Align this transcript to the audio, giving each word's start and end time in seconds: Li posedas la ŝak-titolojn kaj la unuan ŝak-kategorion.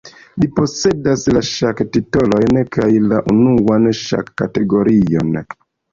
Li 0.43 0.47
posedas 0.59 1.25
la 1.35 1.43
ŝak-titolojn 1.49 2.61
kaj 2.77 2.89
la 3.13 3.19
unuan 3.35 3.85
ŝak-kategorion. 4.01 5.35